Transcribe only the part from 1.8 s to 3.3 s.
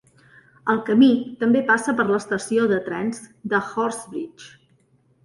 per l"estació de trens